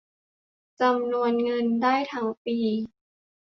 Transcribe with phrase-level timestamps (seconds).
[0.81, 2.57] จำนวนเงินได้ทั้งปี